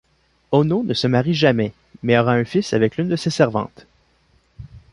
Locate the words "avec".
2.73-2.97